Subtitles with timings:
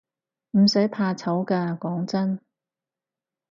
[0.57, 2.39] 唔使怕醜㗎，講真